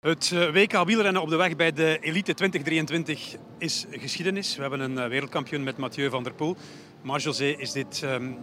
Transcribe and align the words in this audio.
Het 0.00 0.30
eh, 0.34 0.52
WK 0.52 0.84
wielrennen 0.84 1.22
op 1.22 1.28
de 1.28 1.36
weg 1.36 1.56
bij 1.56 1.72
de 1.72 1.98
Elite 2.00 2.34
2023 2.34 3.36
is 3.58 3.86
geschiedenis. 3.90 4.56
We 4.56 4.60
hebben 4.60 4.80
een 4.80 4.98
eh, 4.98 5.08
wereldkampioen 5.08 5.62
met 5.62 5.76
Mathieu 5.76 6.10
van 6.10 6.22
der 6.22 6.32
Poel. 6.32 6.56
Maar 7.02 7.20
José, 7.20 7.44
is 7.44 7.72
dit 7.72 8.02
um, 8.04 8.38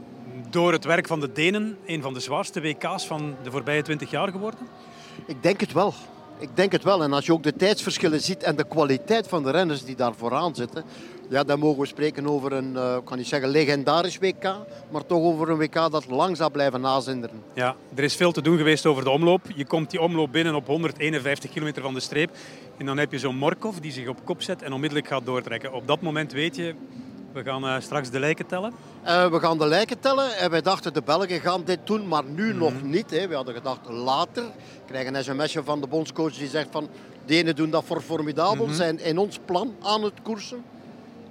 door 0.49 0.72
het 0.72 0.85
werk 0.85 1.08
van 1.08 1.20
de 1.20 1.31
Denen 1.31 1.78
een 1.85 2.01
van 2.01 2.13
de 2.13 2.20
zwaarste 2.20 2.62
WK's 2.62 3.06
van 3.06 3.35
de 3.44 3.51
voorbije 3.51 3.81
20 3.81 4.12
jaar 4.12 4.31
geworden? 4.31 4.67
Ik 5.26 5.44
denk 5.44 5.60
het 5.60 5.74
wel. 5.74 5.94
Ik 6.40 6.49
denk 6.54 6.72
het 6.72 6.83
wel. 6.83 7.04
En 7.04 7.13
als 7.13 7.26
je 7.26 7.33
ook 7.33 7.44
de 7.44 7.54
tijdsverschillen 7.54 8.22
ziet 8.22 8.44
en 8.44 8.56
de 8.56 8.67
kwaliteit 8.67 9.28
van 9.28 9.44
de 9.44 9.51
renners 9.51 9.86
die 9.86 9.96
daar 9.96 10.13
vooraan 10.15 10.56
zitten, 10.56 10.83
ja, 11.29 11.44
dan 11.44 11.60
mogen 11.60 11.79
we 11.79 11.86
spreken 11.86 12.28
over 12.28 12.51
een, 12.51 12.72
uh, 12.74 12.97
kan 13.04 13.17
niet 13.17 13.28
zeggen 13.28 13.49
legendarisch 13.49 14.17
WK, 14.17 14.55
maar 14.92 15.05
toch 15.05 15.22
over 15.22 15.50
een 15.50 15.58
WK 15.58 15.73
dat 15.73 16.08
lang 16.08 16.38
zal 16.38 16.52
blijven 16.52 16.81
nazinderen. 16.81 17.44
Ja, 17.54 17.76
er 17.96 18.04
is 18.04 18.16
veel 18.16 18.32
te 18.32 18.41
doen 18.41 18.58
geweest 18.58 18.86
over 18.86 19.04
de 19.04 19.10
omloop. 19.10 19.41
Je 19.55 19.66
komt 19.66 19.91
die 19.91 20.02
omloop 20.02 20.32
binnen 20.32 20.55
op 20.55 20.68
151 20.68 21.52
kilometer 21.52 21.82
van 21.82 21.94
de 21.94 22.00
streep. 22.00 22.30
En 22.77 22.85
dan 22.85 22.98
heb 22.98 23.12
je 23.12 23.20
zo'n 23.20 23.35
Morkov 23.35 23.77
die 23.77 23.91
zich 23.91 24.08
op 24.08 24.18
kop 24.24 24.41
zet 24.41 24.62
en 24.62 24.74
onmiddellijk 24.74 25.08
gaat 25.08 25.26
doortrekken. 25.26 25.74
Op 25.74 25.88
dat 25.88 26.02
moment 26.02 26.32
weet 26.32 26.55
je, 26.55 26.76
we 27.38 27.44
gaan 27.44 27.66
uh, 27.66 27.76
straks 27.80 28.09
de 28.09 28.20
lijken 28.20 28.46
tellen. 28.46 28.73
Uh, 29.05 29.32
we 29.32 29.40
gaan 29.40 29.58
de 29.58 29.68
lijken 29.68 30.00
tellen 30.00 30.38
en 30.38 30.50
wij 30.50 30.62
dachten 30.62 30.94
de 30.94 31.02
Belgen 31.02 31.40
gaan 31.40 31.63
dit 31.63 31.80
doen, 31.84 32.08
maar 32.08 32.23
nu 32.23 32.54
mm. 32.54 32.58
nog 32.58 32.84
niet. 32.84 33.10
Hè. 33.10 33.27
We 33.27 33.36
hadden 33.36 33.54
gedacht 33.54 33.90
later. 33.90 34.44
We 34.44 34.88
krijgen 34.88 35.16
een 35.16 35.23
sms'je 35.23 35.63
van 35.63 35.82
de 35.82 35.88
bondscoach 35.88 36.34
die 36.34 36.48
zegt 36.48 36.68
van 36.72 36.90
de 37.26 37.36
ene 37.36 37.54
doen 37.54 37.70
dat 37.70 37.84
voor 37.84 38.02
formidabel. 38.02 38.55
Mm 38.55 38.70
-hmm. 38.70 38.73
zijn 38.73 39.00
in 39.00 39.18
ons 39.18 39.40
plan 39.46 39.76
aan 39.82 40.04
het 40.04 40.22
koersen. 40.23 40.63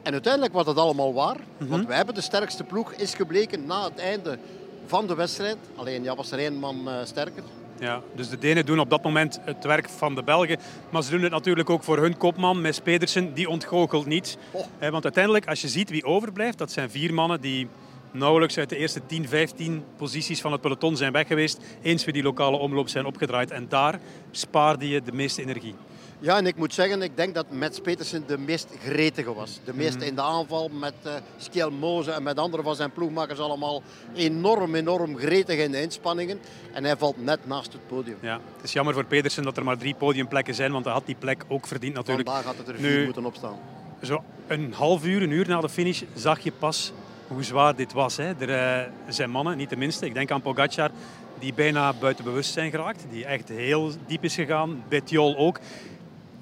En 0.03 0.13
uiteindelijk 0.13 0.53
was 0.53 0.65
dat 0.65 0.77
allemaal 0.77 1.15
waar. 1.15 1.37
Mm 1.37 1.43
-hmm. 1.59 1.69
Want 1.69 1.87
wij 1.87 1.97
hebben 1.97 2.15
de 2.15 2.21
sterkste 2.21 2.65
ploeg, 2.65 2.93
is 2.93 3.15
gebleken 3.15 3.67
na 3.67 3.85
het 3.85 3.99
einde 3.99 4.39
van 4.87 5.07
de 5.07 5.15
wedstrijd. 5.15 5.57
Alleen 5.77 6.03
ja, 6.03 6.15
was 6.15 6.31
er 6.31 6.39
één 6.39 6.55
man 6.55 6.89
uh, 6.89 6.95
sterker. 7.05 7.43
Ja, 7.79 8.03
dus 8.15 8.29
de 8.29 8.39
Denen 8.39 8.67
doen 8.67 8.81
op 8.81 8.91
dat 8.91 9.03
moment 9.03 9.41
het 9.45 9.65
werk 9.65 9.89
van 9.89 10.15
de 10.15 10.23
Belgen. 10.23 10.59
Maar 10.91 11.03
ze 11.03 11.11
doen 11.11 11.23
het 11.23 11.33
natuurlijk 11.33 11.71
ook 11.71 11.83
voor 11.83 11.99
hun 11.99 12.17
kopman, 12.17 12.61
Mes 12.61 12.81
Pedersen. 12.81 13.35
Die 13.35 13.49
ontgoochelt 13.49 14.07
niet. 14.07 14.39
Oh. 14.51 14.65
Want 14.91 15.05
uiteindelijk, 15.05 15.47
als 15.49 15.61
je 15.61 15.69
ziet 15.69 15.91
wie 15.91 16.05
overblijft, 16.05 16.59
dat 16.59 16.73
zijn 16.73 16.91
vier 16.91 17.15
mannen 17.15 17.41
die 17.41 17.69
nauwelijks 18.11 18.59
uit 18.59 18.69
de 18.69 18.77
eerste 18.77 19.07
10, 19.07 19.29
15 19.29 19.85
posities 19.97 20.41
van 20.41 20.53
het 20.53 20.61
peloton 20.61 20.97
zijn 20.97 21.13
weg 21.13 21.27
geweest. 21.27 21.61
Eens 21.83 22.05
we 22.05 22.13
die 22.13 22.23
lokale 22.23 22.57
omloop 22.57 22.89
zijn 22.89 23.05
opgedraaid. 23.05 23.51
En 23.51 23.67
daar 23.69 24.01
spaarde 24.31 24.89
je 24.89 25.03
de 25.03 25.13
meeste 25.13 25.43
energie. 25.43 25.75
Ja, 26.19 26.37
en 26.37 26.47
ik 26.47 26.57
moet 26.57 26.75
zeggen, 26.75 27.03
ik 27.03 27.17
denk 27.17 27.35
dat 27.35 27.47
Mets 27.51 27.81
Petersen 27.81 28.25
de 28.27 28.39
meest 28.39 28.69
gretige 28.85 29.35
was. 29.35 29.61
De 29.65 29.75
meest 29.75 30.01
in 30.01 30.15
de 30.15 30.23
aanval 30.23 30.69
met 30.69 30.95
uh, 31.07 31.13
Skjel 31.37 31.71
Moze 31.71 32.11
en 32.11 32.23
met 32.23 32.39
andere 32.39 32.63
van 32.63 32.77
zijn 32.77 32.93
ploegmakers 32.93 33.39
allemaal 33.39 33.83
enorm, 34.15 34.75
enorm 34.75 35.17
gretig 35.17 35.59
in 35.59 35.71
de 35.71 35.81
inspanningen. 35.83 36.41
En 36.73 36.85
hij 36.85 36.97
valt 36.97 37.25
net 37.25 37.47
naast 37.47 37.73
het 37.73 37.87
podium. 37.87 38.17
Ja, 38.21 38.41
het 38.57 38.65
is 38.65 38.73
jammer 38.73 38.95
voor 38.95 39.05
Petersen 39.05 39.43
dat 39.43 39.57
er 39.57 39.65
maar 39.65 39.79
drie 39.79 39.95
podiumplekken 39.95 40.55
zijn, 40.55 40.73
want 40.73 40.85
hij 40.85 40.95
had 40.95 41.07
die 41.07 41.17
plek 41.19 41.45
ook 41.49 41.67
verdiend 41.67 41.95
natuurlijk. 41.95 42.29
Vandaag 42.29 42.47
had 42.47 42.57
het 42.57 42.69
er 42.69 42.75
vier 42.75 42.99
nu, 42.99 43.05
moeten 43.05 43.25
opstaan. 43.25 43.59
Zo 44.03 44.23
een 44.47 44.73
half 44.73 45.05
uur, 45.05 45.23
een 45.23 45.31
uur 45.31 45.49
na 45.49 45.61
de 45.61 45.69
finish 45.69 46.03
zag 46.15 46.41
je 46.41 46.53
pas 46.53 46.93
hoe 47.29 47.43
zwaar 47.43 47.77
dit 47.77 47.93
was. 47.93 48.17
Hè. 48.17 48.33
Er 48.39 48.81
uh, 48.85 48.93
zijn 49.09 49.31
mannen, 49.31 49.57
niet 49.57 49.71
de 49.71 49.77
minste. 49.77 50.07
Ik 50.07 50.15
denk 50.15 50.31
aan 50.31 50.43
Pogacar, 50.43 50.91
die 51.39 51.55
bijna 51.55 51.93
buiten 51.93 52.25
bewustzijn 52.25 52.71
geraakt. 52.71 53.07
Die 53.11 53.25
echt 53.25 53.49
heel 53.49 53.93
diep 54.07 54.25
is 54.25 54.35
gegaan. 54.35 54.85
Betjol 54.89 55.37
ook 55.37 55.59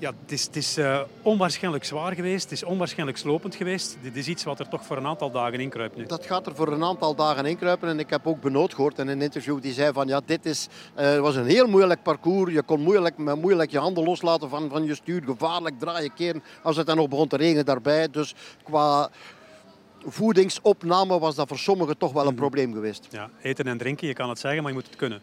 ja, 0.05 0.13
het 0.21 0.33
is, 0.33 0.45
het 0.45 0.57
is 0.57 0.79
uh, 0.79 1.01
onwaarschijnlijk 1.23 1.85
zwaar 1.85 2.15
geweest. 2.15 2.43
Het 2.43 2.53
is 2.53 2.65
onwaarschijnlijk 2.65 3.19
slopend 3.19 3.55
geweest. 3.55 3.97
Dit 4.03 4.17
is 4.17 4.29
iets 4.29 4.45
wat 4.45 4.59
er 4.59 4.69
toch 4.69 4.85
voor 4.85 4.97
een 4.97 5.07
aantal 5.07 5.31
dagen 5.31 5.61
inkruipt 5.61 5.97
nu. 5.97 6.07
Dat 6.07 6.27
gaat 6.27 6.47
er 6.47 6.55
voor 6.55 6.73
een 6.73 6.85
aantal 6.85 7.15
dagen 7.15 7.47
inkruipen. 7.47 7.89
En 7.89 7.99
ik 7.99 8.11
heb 8.11 8.27
ook 8.27 8.41
Benoot 8.41 8.75
gehoord 8.75 8.99
in 8.99 9.09
een 9.09 9.23
interview 9.23 9.63
die 9.63 9.73
zei 9.73 9.93
van 9.93 10.07
ja, 10.07 10.21
dit 10.25 10.47
is, 10.47 10.69
uh, 11.01 11.19
was 11.19 11.37
een 11.37 11.47
heel 11.47 11.67
moeilijk 11.67 12.03
parcours. 12.03 12.53
Je 12.53 12.63
kon 12.63 12.81
moeilijk, 12.81 13.17
moeilijk 13.17 13.71
je 13.71 13.79
handen 13.79 14.05
loslaten 14.05 14.49
van, 14.49 14.71
van 14.71 14.85
je 14.85 14.95
stuur. 14.95 15.23
Gevaarlijk 15.23 15.79
draaien, 15.79 16.14
keren. 16.14 16.43
Als 16.63 16.77
het 16.77 16.87
dan 16.87 16.97
nog 16.97 17.09
begon 17.09 17.29
te 17.29 17.37
regenen 17.37 17.64
daarbij. 17.64 18.11
Dus 18.11 18.35
qua 18.63 19.11
voedingsopname 20.07 21.19
was 21.19 21.35
dat 21.35 21.48
voor 21.48 21.59
sommigen 21.59 21.98
toch 21.98 22.13
wel 22.13 22.27
een 22.27 22.35
probleem 22.35 22.73
geweest. 22.73 23.07
Ja, 23.11 23.31
eten 23.43 23.64
en 23.64 23.79
drinken, 23.79 24.07
je 24.07 24.14
kan 24.14 24.29
het 24.29 24.39
zeggen, 24.39 24.63
maar 24.63 24.73
je 24.73 24.79
moet 24.79 24.87
het 24.87 24.97
kunnen. 24.97 25.20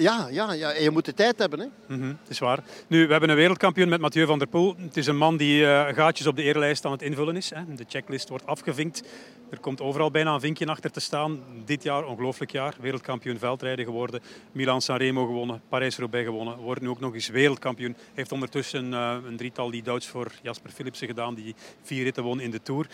Ja, 0.00 0.28
ja, 0.30 0.52
ja, 0.52 0.72
en 0.72 0.82
je 0.82 0.90
moet 0.90 1.04
de 1.04 1.14
tijd 1.14 1.38
hebben. 1.38 1.58
Hè? 1.58 1.94
Het 1.96 2.28
is 2.28 2.38
waar. 2.38 2.62
Nu, 2.86 3.06
we 3.06 3.10
hebben 3.10 3.30
een 3.30 3.36
wereldkampioen 3.36 3.88
met 3.88 4.00
Mathieu 4.00 4.26
van 4.26 4.38
der 4.38 4.48
Poel. 4.48 4.74
Het 4.78 4.96
is 4.96 5.06
een 5.06 5.16
man 5.16 5.36
die 5.36 5.62
uh, 5.62 5.88
gaatjes 5.88 6.26
op 6.26 6.36
de 6.36 6.42
erelijst 6.42 6.84
aan 6.84 6.92
het 6.92 7.02
invullen 7.02 7.36
is. 7.36 7.50
Hè. 7.50 7.74
De 7.74 7.84
checklist 7.88 8.28
wordt 8.28 8.46
afgevinkt. 8.46 9.02
Er 9.50 9.58
komt 9.58 9.80
overal 9.80 10.10
bijna 10.10 10.34
een 10.34 10.40
vinkje 10.40 10.66
achter 10.66 10.90
te 10.90 11.00
staan. 11.00 11.42
Dit 11.64 11.82
jaar, 11.82 12.04
ongelooflijk 12.04 12.50
jaar, 12.50 12.74
wereldkampioen 12.80 13.38
veldrijden 13.38 13.84
geworden. 13.84 14.20
Milan-Sanremo 14.52 15.26
gewonnen, 15.26 15.62
Parijs-Roubaix 15.68 16.26
gewonnen. 16.26 16.56
Wordt 16.56 16.80
nu 16.80 16.88
ook 16.88 17.00
nog 17.00 17.14
eens 17.14 17.28
wereldkampioen. 17.28 17.96
Heeft 18.14 18.32
ondertussen 18.32 18.92
uh, 18.92 19.16
een 19.26 19.36
drietal 19.36 19.70
die 19.70 19.82
Duits 19.82 20.06
voor 20.06 20.32
Jasper 20.42 20.70
Philipsen 20.70 21.06
gedaan, 21.06 21.34
die 21.34 21.54
vier 21.82 22.02
ritten 22.02 22.22
won 22.22 22.40
in 22.40 22.50
de 22.50 22.62
Tour. 22.62 22.86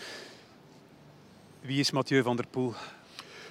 Wie 1.61 1.79
is 1.79 1.91
Mathieu 1.91 2.23
van 2.23 2.35
der 2.35 2.47
Poel? 2.47 2.73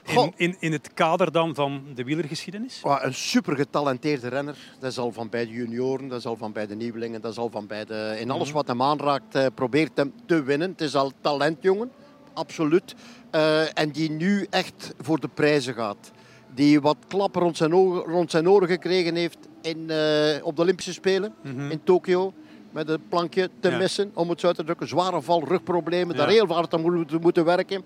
In, 0.07 0.33
in, 0.37 0.57
in, 0.59 0.73
het 0.73 0.95
kader 0.95 1.33
dan 1.33 1.55
van 1.55 1.83
de 1.95 2.05
wielergeschiedenis? 2.05 2.81
Oh, 2.83 2.99
een 3.01 3.15
super 3.15 3.57
getalenteerde 3.57 4.29
renner. 4.29 4.57
Dat 4.79 4.91
is 4.91 4.99
al 4.99 5.13
van 5.13 5.29
bij 5.29 5.47
de 5.47 5.53
junioren, 5.53 6.09
dat 6.09 6.19
is 6.19 6.27
al 6.27 6.37
van 6.37 6.53
bij 6.53 6.67
de 6.67 6.75
nieuwelingen, 6.75 7.21
dat 7.21 7.33
is 7.33 7.39
al 7.39 7.51
van 7.51 7.67
bij 7.67 7.85
de... 7.85 8.17
In 8.21 8.31
alles 8.31 8.51
wat 8.51 8.67
hem 8.67 8.83
aanraakt, 8.83 9.37
uh, 9.37 9.47
probeert 9.55 9.97
hem 9.97 10.13
te 10.27 10.43
winnen. 10.43 10.71
Het 10.71 10.81
is 10.81 10.95
al 10.95 11.13
talentjongen, 11.21 11.91
absoluut. 12.35 12.95
Uh, 13.35 13.79
en 13.79 13.91
die 13.91 14.11
nu 14.11 14.47
echt 14.51 14.95
voor 14.99 15.21
de 15.21 15.29
prijzen 15.29 15.75
gaat. 15.75 16.11
Die 16.55 16.81
wat 16.81 16.97
klappen 17.09 17.43
rond 17.43 17.57
zijn, 17.57 17.75
ogen, 17.75 18.01
rond 18.01 18.31
zijn 18.31 18.49
oren 18.49 18.69
gekregen 18.69 19.15
heeft 19.15 19.39
in, 19.63 19.87
uh, 19.91 20.45
op 20.47 20.57
de 20.57 20.63
Olympische 20.63 20.93
Spelen 20.93 21.35
mm 21.43 21.55
-hmm. 21.55 21.71
in 21.71 21.85
Tokio 21.85 22.33
met 22.77 22.89
een 22.89 23.09
plankje 23.09 23.51
te 23.61 23.71
ja. 23.71 23.77
missen, 23.77 24.11
om 24.15 24.31
het 24.31 24.41
zo 24.41 24.47
uit 24.47 24.57
te 24.57 24.65
drukken. 24.65 24.89
Zware 24.89 25.23
val, 25.23 25.45
rugproblemen, 25.45 26.15
ja. 26.15 26.21
daar 26.21 26.31
heel 26.31 26.47
hard 26.47 26.75
aan 26.75 27.05
moeten 27.21 27.45
werken. 27.45 27.85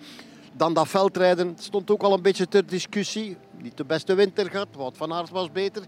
Dan 0.53 0.75
dat 0.75 0.88
veldrijden 0.88 1.55
stond 1.59 1.91
ook 1.91 2.03
al 2.03 2.12
een 2.12 2.22
beetje 2.22 2.49
ter 2.49 2.66
discussie. 2.66 3.37
Niet 3.62 3.77
de 3.77 3.84
beste 3.84 4.15
winter 4.15 4.50
gehad, 4.50 4.69
Wout 4.77 4.97
van 4.97 5.12
Aert 5.12 5.31
was 5.31 5.53
beter. 5.53 5.83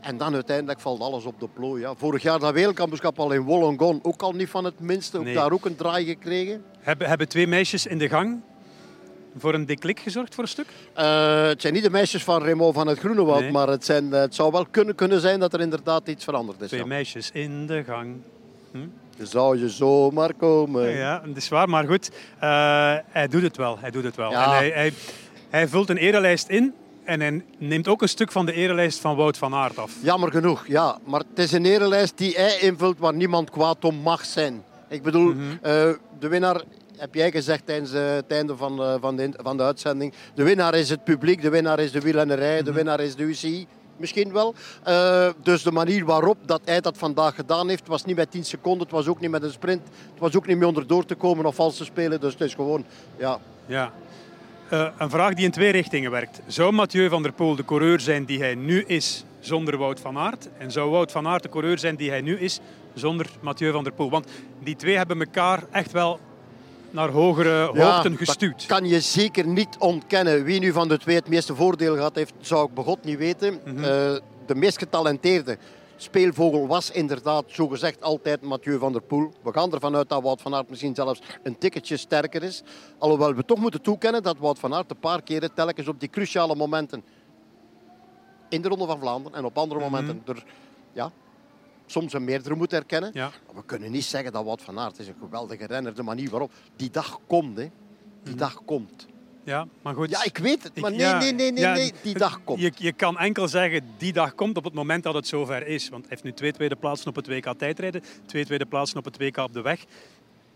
En 0.00 0.16
dan 0.16 0.34
uiteindelijk 0.34 0.80
valt 0.80 1.00
alles 1.00 1.24
op 1.24 1.40
de 1.40 1.48
plooi. 1.48 1.82
Ja. 1.82 1.94
Vorig 1.94 2.22
jaar 2.22 2.38
dat 2.38 2.52
wereldkampioenschap 2.52 3.18
al 3.18 3.32
in 3.32 3.42
Wollongong 3.42 4.04
ook 4.04 4.22
al 4.22 4.32
niet 4.32 4.48
van 4.48 4.64
het 4.64 4.80
minste. 4.80 5.18
Ook 5.18 5.24
nee. 5.24 5.34
daar 5.34 5.52
ook 5.52 5.64
een 5.64 5.76
draai 5.76 6.04
gekregen. 6.04 6.64
Hebben, 6.78 7.08
hebben 7.08 7.28
twee 7.28 7.46
meisjes 7.46 7.86
in 7.86 7.98
de 7.98 8.08
gang 8.08 8.40
voor 9.36 9.54
een 9.54 9.66
deklik 9.66 10.00
gezorgd 10.00 10.34
voor 10.34 10.44
een 10.44 10.50
stuk? 10.50 10.66
Uh, 10.98 11.46
het 11.46 11.60
zijn 11.60 11.72
niet 11.72 11.82
de 11.82 11.90
meisjes 11.90 12.24
van 12.24 12.42
Remo 12.42 12.72
van 12.72 12.86
het 12.86 12.98
Groenewoud, 12.98 13.40
nee. 13.40 13.50
maar 13.50 13.68
het, 13.68 13.84
zijn, 13.84 14.12
het 14.12 14.34
zou 14.34 14.52
wel 14.52 14.66
kunnen, 14.66 14.94
kunnen 14.94 15.20
zijn 15.20 15.40
dat 15.40 15.52
er 15.52 15.60
inderdaad 15.60 16.08
iets 16.08 16.24
veranderd 16.24 16.60
is. 16.60 16.68
Twee 16.68 16.80
ja. 16.80 16.86
meisjes 16.86 17.30
in 17.30 17.66
de 17.66 17.84
gang. 17.84 18.16
Hm? 18.72 18.78
Zou 19.26 19.58
je 19.58 19.68
zomaar 19.68 20.34
komen. 20.34 20.88
Ja, 20.88 21.22
dat 21.26 21.36
is 21.36 21.48
waar, 21.48 21.68
maar 21.68 21.86
goed. 21.86 22.10
Uh, 22.10 22.94
hij 23.08 23.28
doet 23.28 23.42
het 23.42 23.56
wel. 23.56 23.78
Hij 23.78 23.90
doet 23.90 24.04
het 24.04 24.16
wel. 24.16 24.30
Ja. 24.30 24.44
En 24.44 24.50
hij, 24.50 24.70
hij, 24.70 24.92
hij 25.50 25.68
vult 25.68 25.88
een 25.88 25.96
erelijst 25.96 26.48
in 26.48 26.74
en 27.04 27.20
hij 27.20 27.44
neemt 27.58 27.88
ook 27.88 28.02
een 28.02 28.08
stuk 28.08 28.32
van 28.32 28.46
de 28.46 28.52
erelijst 28.52 28.98
van 29.00 29.16
Wout 29.16 29.38
van 29.38 29.54
Aert 29.54 29.78
af. 29.78 29.92
Jammer 30.02 30.30
genoeg, 30.30 30.66
ja. 30.66 30.98
Maar 31.04 31.22
het 31.28 31.38
is 31.38 31.52
een 31.52 31.64
erelijst 31.64 32.18
die 32.18 32.34
hij 32.34 32.58
invult 32.60 32.98
waar 32.98 33.14
niemand 33.14 33.50
kwaad 33.50 33.84
om 33.84 33.96
mag 33.96 34.24
zijn. 34.24 34.64
Ik 34.88 35.02
bedoel, 35.02 35.32
mm 35.32 35.38
-hmm. 35.38 35.50
uh, 35.50 35.94
de 36.18 36.28
winnaar 36.28 36.62
heb 36.96 37.14
jij 37.14 37.30
gezegd 37.30 37.66
tijdens 37.66 37.94
uh, 37.94 38.10
het 38.10 38.32
einde 38.32 38.56
van, 38.56 38.80
uh, 38.80 38.94
van, 39.00 39.16
de, 39.16 39.30
van 39.36 39.56
de 39.56 39.62
uitzending. 39.62 40.12
De 40.34 40.42
winnaar 40.42 40.74
is 40.74 40.90
het 40.90 41.04
publiek, 41.04 41.42
de 41.42 41.50
winnaar 41.50 41.78
is 41.78 41.92
de 41.92 42.00
wielrennerij, 42.00 42.50
mm 42.50 42.56
-hmm. 42.56 42.64
de 42.64 42.72
winnaar 42.72 43.00
is 43.00 43.14
de 43.14 43.22
UCI. 43.22 43.66
Misschien 43.96 44.32
wel. 44.32 44.54
Uh, 44.88 45.28
dus 45.42 45.62
de 45.62 45.72
manier 45.72 46.04
waarop 46.04 46.36
dat 46.44 46.60
hij 46.64 46.80
dat 46.80 46.98
vandaag 46.98 47.34
gedaan 47.34 47.68
heeft, 47.68 47.86
was 47.86 48.04
niet 48.04 48.16
met 48.16 48.30
10 48.30 48.44
seconden. 48.44 48.82
Het 48.82 48.90
was 48.90 49.06
ook 49.06 49.20
niet 49.20 49.30
met 49.30 49.42
een 49.42 49.52
sprint. 49.52 49.82
Het 49.82 50.18
was 50.18 50.36
ook 50.36 50.46
niet 50.46 50.56
meer 50.56 50.66
onder 50.66 50.86
door 50.86 51.04
te 51.04 51.14
komen 51.14 51.46
of 51.46 51.54
vals 51.54 51.76
te 51.76 51.84
spelen. 51.84 52.20
Dus 52.20 52.32
het 52.32 52.42
is 52.42 52.54
gewoon, 52.54 52.84
ja. 53.18 53.38
Ja. 53.66 53.92
Uh, 54.72 54.88
een 54.98 55.10
vraag 55.10 55.34
die 55.34 55.44
in 55.44 55.50
twee 55.50 55.70
richtingen 55.70 56.10
werkt. 56.10 56.40
Zou 56.46 56.72
Mathieu 56.72 57.08
van 57.08 57.22
der 57.22 57.32
Poel 57.32 57.56
de 57.56 57.64
coureur 57.64 58.00
zijn 58.00 58.24
die 58.24 58.38
hij 58.38 58.54
nu 58.54 58.84
is 58.86 59.24
zonder 59.40 59.78
Wout 59.78 60.00
van 60.00 60.18
Aert? 60.18 60.48
En 60.58 60.70
zou 60.70 60.90
Wout 60.90 61.12
van 61.12 61.26
Aert 61.26 61.42
de 61.42 61.48
coureur 61.48 61.78
zijn 61.78 61.96
die 61.96 62.10
hij 62.10 62.20
nu 62.20 62.38
is 62.38 62.60
zonder 62.94 63.26
Mathieu 63.40 63.72
van 63.72 63.84
der 63.84 63.92
Poel? 63.92 64.10
Want 64.10 64.26
die 64.62 64.76
twee 64.76 64.96
hebben 64.96 65.20
elkaar 65.20 65.64
echt 65.70 65.92
wel 65.92 66.20
naar 66.92 67.08
hogere 67.08 67.70
ja, 67.74 67.92
hoogten 67.92 68.16
gestuurd. 68.16 68.58
Dat 68.58 68.78
kan 68.78 68.88
je 68.88 69.00
zeker 69.00 69.46
niet 69.46 69.76
ontkennen. 69.78 70.44
Wie 70.44 70.60
nu 70.60 70.72
van 70.72 70.88
de 70.88 70.98
twee 70.98 71.16
het 71.16 71.28
meeste 71.28 71.54
voordeel 71.54 71.94
gehad 71.94 72.14
heeft, 72.14 72.34
zou 72.40 72.68
ik 72.68 72.74
begot 72.74 73.04
niet 73.04 73.18
weten. 73.18 73.52
Mm 73.52 73.76
-hmm. 73.76 73.84
uh, 73.84 73.84
de 74.46 74.54
meest 74.54 74.78
getalenteerde 74.78 75.58
speelvogel 76.02 76.66
was 76.66 76.90
inderdaad 76.90 77.44
zogezegd 77.46 78.02
altijd 78.02 78.42
Mathieu 78.42 78.78
van 78.78 78.92
der 78.92 79.02
Poel. 79.02 79.32
We 79.42 79.52
gaan 79.52 79.72
ervan 79.72 79.96
uit 79.96 80.08
dat 80.08 80.22
Wout 80.22 80.42
van 80.42 80.54
Aert 80.54 80.68
misschien 80.68 80.94
zelfs 80.94 81.20
een 81.42 81.58
tikketje 81.58 81.96
sterker 81.96 82.42
is. 82.42 82.62
Alhoewel 82.98 83.34
we 83.34 83.44
toch 83.44 83.58
moeten 83.58 83.82
toekennen 83.82 84.22
dat 84.22 84.38
Wout 84.38 84.58
van 84.58 84.74
Aert 84.74 84.90
een 84.90 84.98
paar 84.98 85.22
keren 85.22 85.54
telkens 85.54 85.88
op 85.88 86.00
die 86.00 86.08
cruciale 86.08 86.54
momenten 86.54 87.04
in 88.48 88.62
de 88.62 88.68
Ronde 88.68 88.86
van 88.86 88.98
Vlaanderen 88.98 89.38
en 89.38 89.44
op 89.44 89.58
andere 89.58 89.80
mm 89.80 89.86
-hmm. 89.86 89.94
momenten 89.94 90.34
er 90.34 90.44
ja, 90.92 91.12
soms 91.92 92.12
een 92.12 92.24
meerdere 92.24 92.54
moet 92.54 92.70
herkennen. 92.70 93.10
Ja. 93.14 93.30
Maar 93.46 93.54
we 93.54 93.64
kunnen 93.64 93.90
niet 93.90 94.04
zeggen 94.04 94.32
dat 94.32 94.44
Wout 94.44 94.62
van 94.62 94.78
Aert 94.78 94.98
is 94.98 95.08
een 95.08 95.14
geweldige 95.20 95.66
renner. 95.66 95.94
De 95.94 96.02
manier 96.02 96.30
waarop 96.30 96.52
die 96.76 96.90
dag 96.90 97.18
komt, 97.26 97.56
hè. 97.56 97.70
die 98.22 98.32
mm. 98.32 98.38
dag 98.38 98.62
komt. 98.64 99.06
Ja, 99.44 99.66
maar 99.82 99.94
goed. 99.94 100.10
Ja, 100.10 100.24
ik 100.24 100.38
weet 100.38 100.62
het, 100.62 100.80
maar 100.80 100.90
nee, 100.90 101.00
ja, 101.00 101.18
nee, 101.18 101.32
nee, 101.32 101.52
nee, 101.52 101.62
ja, 101.62 101.72
nee, 101.74 101.92
die 102.02 102.14
dag 102.18 102.40
komt. 102.44 102.60
Je, 102.60 102.72
je 102.76 102.92
kan 102.92 103.18
enkel 103.18 103.48
zeggen, 103.48 103.84
die 103.98 104.12
dag 104.12 104.34
komt 104.34 104.56
op 104.56 104.64
het 104.64 104.72
moment 104.74 105.02
dat 105.02 105.14
het 105.14 105.26
zover 105.26 105.66
is. 105.66 105.88
Want 105.88 106.00
hij 106.02 106.10
heeft 106.10 106.22
nu 106.22 106.32
twee 106.32 106.52
tweede 106.52 106.76
plaatsen 106.76 107.08
op 107.08 107.14
het 107.16 107.26
WK 107.26 107.52
tijdrijden, 107.58 108.02
twee 108.26 108.44
tweede 108.44 108.66
plaatsen 108.66 108.98
op 108.98 109.04
het 109.04 109.16
WK 109.18 109.36
op 109.36 109.52
de 109.52 109.60
weg. 109.62 109.84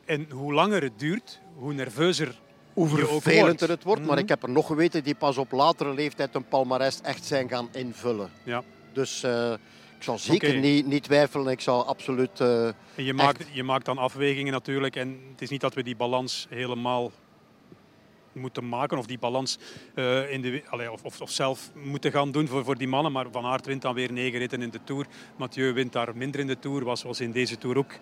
En 0.05 0.27
hoe 0.31 0.53
langer 0.53 0.83
het 0.83 0.99
duurt, 0.99 1.41
hoe 1.55 1.73
nerveuzer 1.73 2.41
Hoe 2.73 2.89
vervelender 2.89 3.45
wordt. 3.45 3.61
het 3.61 3.83
wordt. 3.83 4.01
Maar 4.01 4.11
Mhm. 4.11 4.19
ik 4.23 4.29
heb 4.29 4.43
er 4.43 4.51
nog 4.51 4.67
geweten 4.67 5.05
die 5.05 5.15
pas 5.15 5.37
op 5.37 5.53
latere 5.53 5.95
leeftijd 5.95 6.35
een 6.35 6.49
palmarès 6.49 7.01
echt 7.01 7.25
zijn 7.25 7.49
gaan 7.49 7.69
invullen. 7.73 8.31
Ja. 8.43 8.63
Dus 8.93 9.23
eh, 9.23 9.53
ik 10.15 10.21
zou 10.21 10.39
zeker 10.39 10.59
niet, 10.61 10.87
niet 10.87 11.03
twijfelen. 11.03 11.53
Ik 11.53 11.61
zou 11.61 11.87
absoluut... 11.87 12.41
eh, 12.41 12.67
En 12.67 13.05
je, 13.05 13.15
maakt, 13.15 13.45
je 13.53 13.63
maakt 13.63 13.85
dan 13.85 13.99
afwegingen 13.99 14.53
natuurlijk. 14.53 14.97
En 14.97 15.21
het 15.31 15.43
is 15.43 15.51
niet 15.51 15.61
dat 15.61 15.75
we 15.75 15.83
die 15.83 15.97
balans 15.97 16.47
helemaal 16.51 17.13
moeten 18.33 18.69
maken 18.69 18.99
of 18.99 19.07
die 19.07 19.19
balans 19.19 19.59
eh, 19.95 20.33
in 20.33 20.41
de, 20.43 20.51
we- 20.51 20.63
allee, 20.69 20.93
of, 20.93 21.03
of, 21.05 21.21
of 21.21 21.31
zelf 21.31 21.71
moeten 21.85 22.11
gaan 22.13 22.31
doen 22.33 22.49
voor, 22.49 22.65
voor 22.65 22.79
die 22.79 22.89
mannen. 22.89 23.13
Maar 23.13 23.27
Van 23.31 23.45
Aert 23.45 23.67
wint 23.67 23.83
dan 23.83 23.95
weer 23.95 24.13
negen 24.13 24.39
ritten 24.39 24.63
in 24.63 24.71
de 24.71 24.81
Tour. 24.85 25.07
Mathieu 25.37 25.73
wint 25.73 25.93
daar 25.93 26.17
minder 26.17 26.41
in 26.41 26.47
de 26.47 26.59
Tour. 26.59 26.85
Was, 26.85 27.03
was 27.03 27.21
in 27.21 27.33
deze 27.33 27.59
Tour 27.59 27.77
ook 27.79 27.93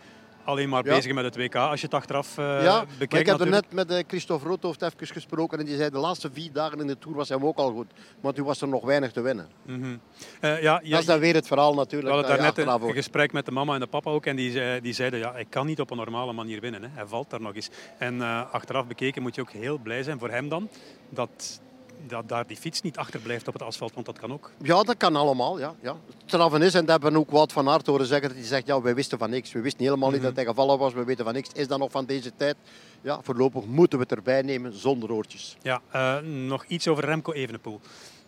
alleen 0.44 0.69
maar 0.69 0.82
bezig 0.82 1.12
met 1.12 1.25
het 1.25 1.37
WK. 1.37 1.55
Als 1.55 1.81
je 1.81 1.87
het 1.87 1.94
achteraf 1.94 2.38
eh 2.38 2.62
ja, 2.62 2.76
maar 2.76 2.87
bekijkt 2.99 3.29
ik 3.29 3.32
heb 3.32 3.41
er 3.41 3.50
net 3.50 3.73
met 3.73 3.91
eh, 3.91 4.05
Christophe 4.06 4.49
Roodhoofd 4.49 4.82
even 4.82 5.06
gesproken. 5.06 5.58
En 5.58 5.64
die 5.64 5.76
zei 5.76 5.91
de 5.91 5.99
laatste 5.99 6.31
vier 6.32 6.52
dagen 6.52 6.81
in 6.81 6.87
de 6.87 6.99
Tour 6.99 7.17
was 7.17 7.29
hem 7.29 7.46
ook 7.46 7.56
al 7.56 7.73
goed. 7.73 7.87
Maar 8.20 8.32
toen 8.32 8.44
was 8.44 8.61
er 8.61 8.69
nog 8.69 8.85
weinig 8.85 9.12
te 9.12 9.20
winnen. 9.20 9.49
Mhm. 9.62 9.96
Eh, 10.41 10.62
ja, 10.62 10.81
ja, 10.82 10.91
dat 10.91 11.00
is 11.00 11.06
dan 11.06 11.19
weer 11.19 11.35
het 11.35 11.46
verhaal 11.46 11.70
we 11.70 11.76
natuurlijk. 11.76 12.12
hadden 12.12 12.29
dat 12.31 12.37
je 12.37 12.43
daar 12.43 12.55
net 12.56 12.67
achteraf 12.67 12.88
een, 12.88 12.94
gesprek 12.94 13.32
met 13.32 13.44
de 13.44 13.52
mama 13.52 13.75
en 13.75 13.81
de 13.81 13.87
papa 13.87 14.11
ook. 14.11 14.26
En 14.26 14.37
die, 14.37 14.81
die 14.81 14.93
zeiden, 14.93 15.19
ja, 15.19 15.32
hij 15.32 15.44
kan 15.44 15.67
niet 15.67 15.81
op 15.81 15.91
een 15.91 15.96
normale 15.96 16.32
manier 16.32 16.61
winnen. 16.61 16.82
Hè. 16.82 16.88
Hij 16.93 17.06
valt 17.06 17.31
daar 17.31 17.41
nog 17.41 17.55
eens. 17.55 17.70
En 17.99 18.20
achteraf 18.50 18.87
bekeken 18.87 19.23
moet 19.23 19.35
je 19.35 19.41
ook 19.41 19.50
heel 19.50 19.79
blij 19.79 20.02
zijn 20.02 20.19
voor 20.19 20.31
hem 20.31 20.49
dan. 20.49 20.69
Dat, 21.08 21.61
dat 22.06 22.29
daar 22.29 22.46
die 22.46 22.56
fiets 22.56 22.81
niet 22.82 22.96
achterblijft 22.96 23.49
op 23.49 23.52
het 23.52 23.62
asfalt. 23.62 23.94
Want 23.94 24.06
dat 24.06 24.19
kan 24.19 24.32
ook. 24.32 24.50
Ja, 24.62 24.82
dat 24.82 24.96
kan 24.96 25.17
allemaal. 25.17 25.58
Ja, 25.58 25.75
ja. 25.81 25.96
Het 26.26 26.62
is, 26.62 26.75
en 26.75 26.81
dat 26.85 26.91
hebben 26.91 27.12
we 27.12 27.19
ook 27.19 27.31
Wout 27.31 27.52
van 27.52 27.69
Aert 27.69 27.87
horen 27.87 28.06
zeggen, 28.06 28.29
dat 28.29 28.38
hij 28.38 28.46
zegt, 28.46 28.67
ja, 28.67 28.81
wij 28.82 28.94
wisten 28.94 29.19
van 29.19 29.31
niks. 29.31 29.52
We 29.52 29.61
wisten 29.61 29.85
helemaal 29.85 30.08
niet 30.11 30.19
Mhm. 30.19 30.26
dat 30.26 30.37
hij 30.37 30.44
gevallen 30.44 30.79
was. 30.79 30.93
We 30.93 31.05
weten 31.05 31.25
van 31.25 31.35
niks. 31.35 31.49
Is 31.52 31.69
dat 31.69 31.79
nog 31.79 31.91
van 31.91 32.05
deze 32.05 32.32
tijd? 32.37 32.56
Ja, 33.00 33.20
voorlopig 33.23 33.64
moeten 33.64 33.99
we 33.99 34.05
het 34.08 34.17
erbij 34.17 34.43
nemen 34.43 34.79
zonder 34.79 35.12
oortjes. 35.12 35.56
Ja, 35.62 35.81
eh, 35.91 36.19
nog 36.20 36.64
iets 36.64 36.88
over 36.88 37.05
Remco 37.05 37.32
Evenepoel. 37.32 37.81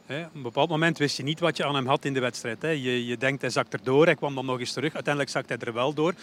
Op 0.08 0.14
een 0.34 0.42
bepaald 0.42 0.68
moment 0.68 0.98
wist 0.98 1.16
je 1.16 1.22
niet 1.22 1.40
wat 1.40 1.56
je 1.56 1.64
aan 1.64 1.74
hem 1.74 1.86
had 1.86 2.04
in 2.04 2.14
de 2.14 2.20
wedstrijd. 2.20 2.60
Je, 2.60 3.06
je 3.06 3.16
denkt 3.16 3.40
hij 3.40 3.50
zakt 3.50 3.72
er 3.72 3.80
door, 3.82 4.04
hij 4.04 4.14
kwam 4.14 4.34
dan 4.34 4.46
nog 4.46 4.58
eens 4.58 4.72
terug. 4.72 4.94
Uiteindelijk 4.94 5.32
zakt 5.34 5.48
hij 5.48 5.58
er 5.58 5.72
wel 5.72 5.94
door. 5.94 6.14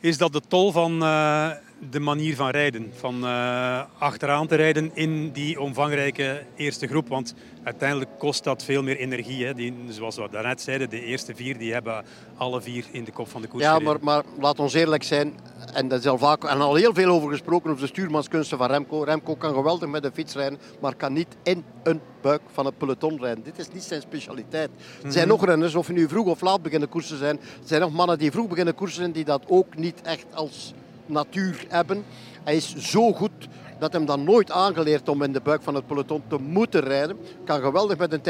Is 0.00 0.18
dat 0.18 0.32
de 0.32 0.40
tol 0.48 0.72
van 0.72 1.02
eh, 1.02 1.50
de 1.90 2.00
manier 2.00 2.36
van 2.36 2.50
rijden? 2.50 2.92
Van 2.94 3.24
eh, 3.24 3.82
achteraan 3.98 4.46
te 4.46 4.54
rijden 4.54 4.90
in 4.94 5.30
die 5.30 5.60
omvangrijke 5.60 6.42
eerste 6.56 6.86
groep? 6.86 7.08
Want 7.08 7.34
uiteindelijk 7.62 8.10
kost 8.18 8.44
dat 8.44 8.64
veel 8.64 8.82
meer 8.82 8.96
energie. 8.96 9.44
Hè. 9.46 9.54
Die, 9.54 9.74
zoals 9.88 10.16
we 10.16 10.28
daarnet 10.30 10.60
zeiden, 10.60 10.90
de 10.90 11.04
eerste 11.04 11.34
vier 11.34 11.58
die 11.58 11.72
hebben 11.72 12.04
alle 12.36 12.60
vier 12.60 12.84
in 12.90 13.04
de 13.04 13.12
kop 13.12 13.28
van 13.28 13.42
de 13.42 13.48
koers 13.48 13.64
Ja, 13.64 13.72
gereden. 13.72 13.98
maar, 14.04 14.22
maar 14.24 14.32
laat 14.40 14.58
ons 14.58 14.74
eerlijk 14.74 15.02
zijn. 15.02 15.34
En 15.72 15.88
daar 15.88 15.98
is 15.98 16.06
al 16.06 16.18
vaak 16.18 16.44
en 16.44 16.60
al 16.60 16.74
heel 16.74 16.94
veel 16.94 17.10
over 17.10 17.30
gesproken 17.30 17.70
over 17.70 17.82
de 17.82 17.88
stuurmanskunsten 17.88 18.58
van 18.58 18.70
Remco. 18.70 19.02
Remco 19.02 19.34
kan 19.34 19.54
geweldig 19.54 19.88
met 19.88 20.02
de 20.02 20.10
fiets 20.12 20.34
rijden, 20.34 20.58
maar 20.80 20.94
kan 20.94 21.12
niet 21.12 21.36
in 21.42 21.64
een 21.82 22.00
buik 22.20 22.40
van 22.52 22.66
het 22.66 22.78
peloton 22.78 23.18
rijden. 23.20 23.44
Dit 23.44 23.58
is 23.58 23.68
niet 23.72 23.82
zijn 23.82 24.00
specialiteit. 24.00 24.70
Er 25.04 25.12
zijn 25.12 25.28
nog 25.28 25.44
renners, 25.44 25.74
of 25.74 25.86
je 25.86 25.92
nu 25.92 26.08
vroeg 26.08 26.26
of 26.26 26.40
laat 26.40 26.62
beginnen 26.62 26.88
koersen 26.88 27.18
zijn. 27.18 27.36
Er 27.40 27.46
zijn 27.68 27.80
nog 27.80 27.92
mannen 27.92 28.18
die 28.18 28.30
vroeg 28.30 28.48
beginnen 28.48 28.74
koersen 28.74 28.98
zijn, 29.00 29.12
die 29.12 29.24
dat 29.24 29.42
ook 29.46 29.76
niet 29.76 30.00
echt 30.02 30.26
als 30.34 30.74
natuur 31.06 31.64
hebben. 31.68 32.04
Hij 32.44 32.56
is 32.56 32.74
zo 32.76 33.12
goed 33.12 33.48
dat 33.78 33.92
hem 33.92 34.06
dan 34.06 34.24
nooit 34.24 34.50
aangeleerd 34.50 35.08
om 35.08 35.22
in 35.22 35.32
de 35.32 35.40
buik 35.40 35.62
van 35.62 35.74
het 35.74 35.86
peloton 35.86 36.22
te 36.28 36.38
moeten 36.38 36.80
rijden. 36.80 37.18
Kan 37.44 37.60
geweldig 37.60 37.98
met 37.98 38.12
een 38.12 38.22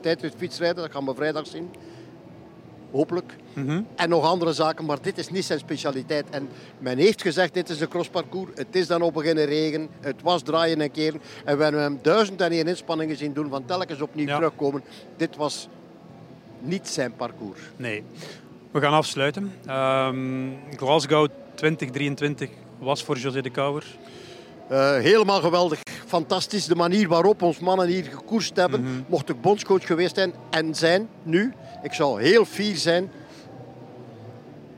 tijdritfiets 0.00 0.58
rijden, 0.58 0.82
dat 0.82 0.92
gaan 0.92 1.04
we 1.04 1.14
vrijdag 1.14 1.46
zien. 1.46 1.70
Hopelijk. 2.90 3.36
Mhm. 3.52 3.80
En 3.96 4.08
nog 4.08 4.24
andere 4.24 4.52
zaken, 4.52 4.84
maar 4.84 4.98
dit 5.02 5.18
is 5.18 5.28
niet 5.30 5.44
zijn 5.44 5.58
specialiteit. 5.58 6.24
En 6.30 6.48
men 6.78 6.98
heeft 6.98 7.22
gezegd, 7.22 7.54
dit 7.54 7.68
is 7.68 7.80
een 7.80 7.88
crossparcours. 7.88 8.50
Het 8.54 8.66
is 8.76 8.86
dan 8.86 9.02
op 9.02 9.14
beginnen 9.14 9.44
regen. 9.44 9.88
Het 10.00 10.22
was 10.22 10.42
draaien 10.42 10.80
en 10.80 10.90
keren. 10.90 11.20
En 11.44 11.56
we 11.56 11.62
hebben 11.62 11.82
hem 11.82 11.98
duizend 12.02 12.40
en 12.40 12.50
één 12.50 12.66
inspanningen 12.68 13.16
zien 13.16 13.32
doen 13.32 13.48
van 13.50 13.64
telkens 13.64 14.00
opnieuw 14.00 14.26
Ja. 14.26 14.36
terugkomen. 14.36 14.82
Dit 15.16 15.36
was 15.36 15.68
niet 16.60 16.88
zijn 16.88 17.12
parcours. 17.16 17.60
Nee. 17.76 18.04
We 18.70 18.80
gaan 18.80 18.92
afsluiten. 18.92 19.52
Ehm, 19.66 20.48
Glasgow 20.76 21.28
2023 21.54 22.50
was 22.78 23.04
voor 23.04 23.16
José 23.18 23.40
de 23.40 23.50
Kouwer. 23.50 23.84
Eh, 24.68 24.96
helemaal 24.96 25.40
geweldig. 25.40 25.80
Fantastisch. 26.06 26.66
De 26.66 26.74
manier 26.74 27.08
waarop 27.08 27.42
ons 27.42 27.58
mannen 27.58 27.86
hier 27.86 28.04
gekoerst 28.04 28.56
hebben. 28.56 28.80
Mhm. 28.80 28.90
Mocht 29.06 29.28
ik 29.28 29.40
bondscoach 29.40 29.86
geweest 29.86 30.14
zijn 30.14 30.32
en 30.50 30.74
zijn 30.74 31.08
nu. 31.22 31.52
Ik 31.82 31.92
zou 31.92 32.22
heel 32.22 32.44
fier 32.44 32.76
zijn. 32.76 33.10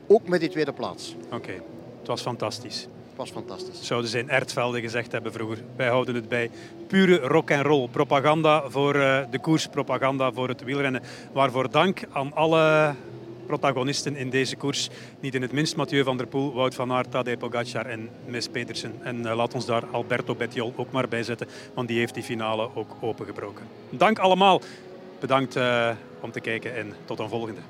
Ook 0.07 0.27
met 0.27 0.39
die 0.39 0.49
tweede 0.49 0.73
plaats. 0.73 1.15
Oké, 1.31 1.51
het 1.99 2.07
was 2.07 2.21
fantastisch. 2.21 2.87
Het 3.07 3.17
was 3.17 3.29
fantastisch. 3.29 3.85
Zouden 3.85 4.09
ze 4.09 4.19
in 4.19 4.29
Ertvelde 4.29 4.81
gezegd 4.81 5.11
hebben 5.11 5.31
vroeger. 5.31 5.57
Wij 5.75 5.87
houden 5.87 6.15
het 6.15 6.29
bij 6.29 6.51
pure 6.87 7.15
rock 7.17 7.51
and 7.51 7.65
roll. 7.65 7.87
Propaganda 7.87 8.69
voor 8.69 8.95
eh, 8.95 9.23
de 9.31 9.39
koers, 9.39 9.67
propaganda 9.67 10.31
voor 10.31 10.47
het 10.47 10.63
wielrennen. 10.63 11.01
Waarvoor 11.31 11.71
dank 11.71 12.01
aan 12.11 12.33
alle 12.33 12.93
protagonisten 13.49 14.15
in 14.15 14.29
deze 14.29 14.55
koers. 14.55 14.89
Niet 15.19 15.35
in 15.35 15.41
het 15.41 15.51
minst 15.51 15.75
Mathieu 15.75 16.03
van 16.03 16.17
der 16.17 16.27
Poel, 16.27 16.53
Wout 16.53 16.75
van 16.75 16.91
Aert, 16.91 17.11
Tadej 17.11 17.37
Pogacar 17.37 17.85
en 17.85 18.09
Miss 18.25 18.47
Petersen. 18.47 18.93
En 19.03 19.25
eh, 19.25 19.35
laat 19.35 19.53
ons 19.53 19.65
daar 19.65 19.85
Alberto 19.91 20.35
Bettiol 20.35 20.73
ook 20.75 20.91
maar 20.91 21.07
bij 21.07 21.23
zetten, 21.23 21.47
want 21.73 21.87
die 21.87 21.97
heeft 21.97 22.13
die 22.13 22.23
finale 22.23 22.69
ook 22.75 22.95
opengebroken. 23.01 23.65
Dank 23.89 24.19
allemaal. 24.19 24.61
Bedankt 25.19 25.55
eh, 25.55 25.89
om 26.21 26.31
te 26.31 26.39
kijken 26.39 26.75
en 26.75 26.93
tot 27.05 27.19
een 27.19 27.29
volgende. 27.29 27.61